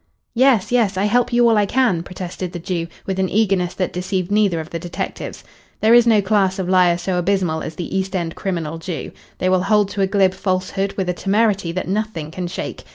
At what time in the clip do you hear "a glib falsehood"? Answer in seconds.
10.01-10.93